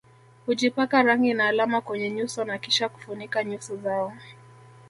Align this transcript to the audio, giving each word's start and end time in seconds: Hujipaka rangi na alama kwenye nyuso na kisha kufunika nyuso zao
Hujipaka 0.45 1.03
rangi 1.03 1.33
na 1.33 1.47
alama 1.47 1.81
kwenye 1.81 2.09
nyuso 2.11 2.43
na 2.45 2.57
kisha 2.57 2.89
kufunika 2.89 3.43
nyuso 3.43 3.75
zao 3.77 4.13